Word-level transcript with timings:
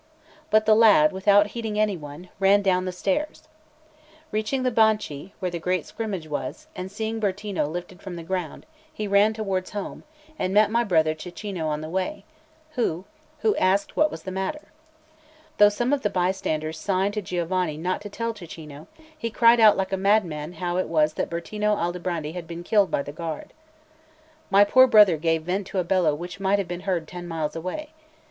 But 0.49 0.65
the 0.65 0.73
lad, 0.73 1.11
without 1.11 1.51
heeding 1.53 1.77
any 1.79 1.95
one, 1.95 2.29
ran 2.39 2.63
down 2.63 2.85
the 2.85 2.91
stairs. 2.91 3.47
Reaching 4.31 4.63
the 4.63 4.71
Banchi, 4.71 5.33
where 5.37 5.51
the 5.51 5.59
great 5.59 5.85
scrimmage 5.85 6.27
was, 6.27 6.65
and 6.75 6.91
seeing 6.91 7.19
Bertino 7.19 7.67
lifted 7.67 8.01
from 8.01 8.15
the 8.15 8.23
ground, 8.23 8.65
he 8.91 9.07
ran 9.07 9.31
towards 9.31 9.69
home, 9.73 10.03
and 10.39 10.55
met 10.55 10.71
my 10.71 10.83
brother 10.83 11.13
Cecchino 11.13 11.67
on 11.67 11.81
the 11.81 11.87
way, 11.87 12.25
who 12.71 13.05
asked 13.59 13.95
what 13.95 14.09
was 14.09 14.23
the 14.23 14.31
matter. 14.31 14.69
Though 15.59 15.69
some 15.69 15.93
of 15.93 16.01
the 16.01 16.09
bystanders 16.09 16.79
signed 16.79 17.13
to 17.13 17.21
Giovanni 17.21 17.77
not 17.77 18.01
to 18.01 18.09
tell 18.09 18.33
Cecchino, 18.33 18.87
he 19.15 19.29
cried 19.29 19.59
out 19.59 19.77
like 19.77 19.93
a 19.93 19.97
madman 19.97 20.53
how 20.53 20.77
it 20.77 20.87
was 20.87 21.13
that 21.13 21.29
Bertino 21.29 21.75
Aldobrandi 21.75 22.31
had 22.33 22.47
been 22.47 22.63
killed 22.63 22.89
by 22.89 23.03
the 23.03 23.11
guard. 23.13 23.53
My 24.49 24.63
poor 24.63 24.87
brother 24.87 25.17
gave 25.17 25.43
vent 25.43 25.67
to 25.67 25.77
a 25.77 25.83
bellow 25.83 26.15
which 26.15 26.39
might 26.39 26.57
have 26.57 26.67
been 26.67 26.79
heard 26.89 27.07
ten 27.07 27.27
miles 27.27 27.55
away. 27.55 27.89